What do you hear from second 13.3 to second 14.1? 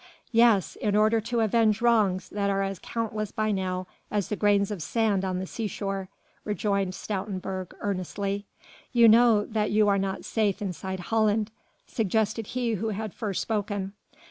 spoken.